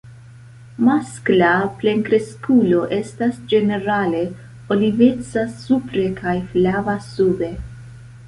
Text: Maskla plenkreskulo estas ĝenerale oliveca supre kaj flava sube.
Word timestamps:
Maskla 0.85 1.49
plenkreskulo 1.81 2.79
estas 2.97 3.37
ĝenerale 3.51 4.23
oliveca 4.75 5.43
supre 5.61 6.07
kaj 6.23 6.35
flava 6.55 6.97
sube. 7.13 7.51